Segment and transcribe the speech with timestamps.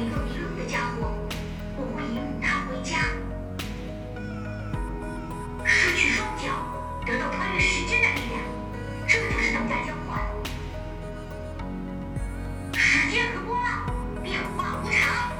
[0.00, 1.14] 一个迷路的家伙，
[1.76, 2.98] 我会引领他回家。
[5.64, 6.50] 失去双脚，
[7.06, 8.40] 得到穿越时间的力量，
[9.06, 10.20] 这就是等价交换。
[12.72, 13.86] 时间和波浪，
[14.22, 15.30] 变化无常。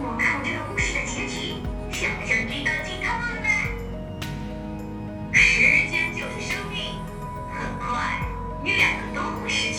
[0.00, 3.48] 我看这个故事的结局，想不想听到鸡汤了呢？
[5.32, 7.00] 时间就是生命，
[7.50, 8.20] 很快，
[8.62, 9.77] 你两个都会失去。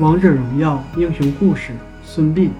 [0.00, 1.70] 王者荣耀英雄故事：
[2.02, 2.50] 孙膑。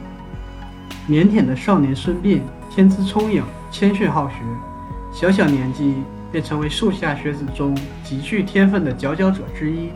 [1.08, 4.36] 腼腆的少年孙膑，天资聪颖，谦逊好学，
[5.12, 5.96] 小小年纪
[6.30, 9.91] 便成为树下学子中极具天分的佼佼者之一，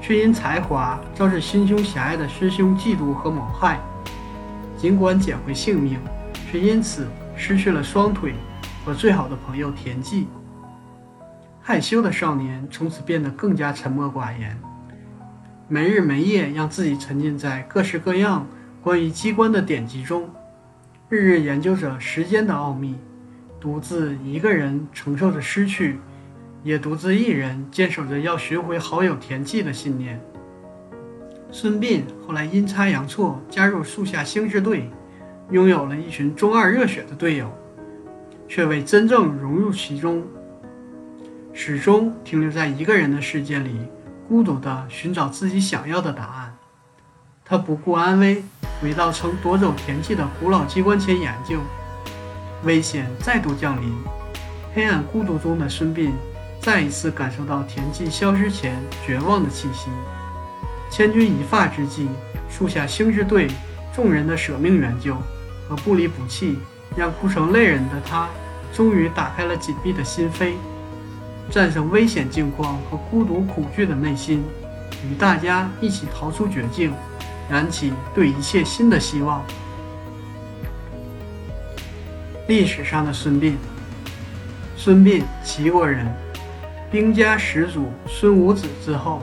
[0.00, 3.80] 却因才华招致心胸狭隘的师兄嫉妒和谋害。
[4.76, 5.98] 尽管捡回性命，
[6.48, 8.34] 却因此失去了双腿
[8.84, 10.28] 和最好的朋友田忌。
[11.60, 14.56] 害羞的少年从此变得更加沉默寡言。
[15.70, 18.46] 没日没夜让自己沉浸在各式各样
[18.82, 20.30] 关于机关的典籍中，
[21.10, 22.96] 日日研究着时间的奥秘，
[23.60, 25.98] 独自一个人承受着失去，
[26.64, 30.18] 也独自一人坚守着要寻回好友田忌的信念。
[31.50, 34.90] 孙膑后来阴差阳错加入树下星矢队，
[35.50, 37.52] 拥有了一群中二热血的队友，
[38.48, 40.22] 却未真正融入其中，
[41.52, 43.76] 始终停留在一个人的世界里。
[44.28, 46.54] 孤独地寻找自己想要的答案，
[47.46, 48.44] 他不顾安危，
[48.82, 51.58] 回到曾夺走田忌的古老机关前研究。
[52.62, 53.90] 危险再度降临，
[54.74, 56.10] 黑暗孤独中的孙膑
[56.60, 58.76] 再一次感受到田忌消失前
[59.06, 59.88] 绝望的气息。
[60.90, 62.06] 千钧一发之际，
[62.50, 63.48] 树下星矢队
[63.94, 65.16] 众人的舍命援救
[65.66, 66.58] 和不离不弃，
[66.94, 68.28] 让哭成泪人的他
[68.74, 70.52] 终于打开了紧闭的心扉。
[71.50, 74.44] 战胜危险境况和孤独恐惧的内心，
[75.04, 76.92] 与大家一起逃出绝境，
[77.50, 79.42] 燃起对一切新的希望。
[82.46, 83.54] 历史上的孙膑，
[84.76, 86.06] 孙膑，齐国人，
[86.90, 89.22] 兵家始祖孙武子之后，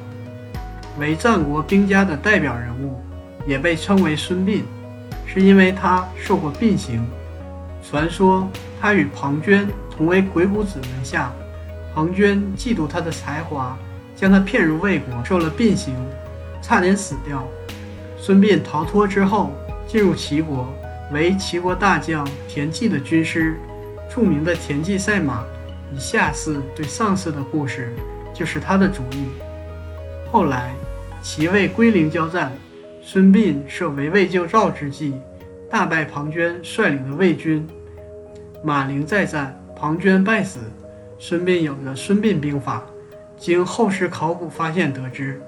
[1.00, 3.00] 为战国兵家的代表人物，
[3.47, 4.63] 也被称为孙膑，
[5.25, 7.06] 是因为他受过膑刑。
[7.88, 8.47] 传说
[8.81, 11.31] 他与庞涓同为鬼谷子门下。
[11.95, 13.78] 庞涓嫉妒他的才华，
[14.17, 15.95] 将他骗入魏国，受了膑刑，
[16.61, 17.47] 差点死掉。
[18.17, 19.53] 孙膑逃脱之后，
[19.88, 20.67] 进入齐国，
[21.13, 23.56] 为齐国大将田忌的军师。
[24.09, 25.44] 著名的田忌赛马，
[25.94, 27.94] 以下剌对上司的故事，
[28.33, 29.27] 就是他的主意。
[30.29, 30.73] 后来，
[31.22, 32.51] 齐魏归零交战，
[33.01, 35.13] 孙膑设围魏救赵之计，
[35.72, 37.66] 大败庞涓率领的魏军。
[38.62, 40.59] 马陵再战，庞涓败死。
[41.18, 42.86] 孙膑有个《孙膑兵法》，
[43.38, 45.42] 经后世考古发现得知，